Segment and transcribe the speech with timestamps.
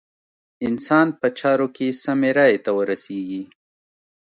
[0.67, 3.43] انسان په چارو کې سمې رايې ته ورسېږي.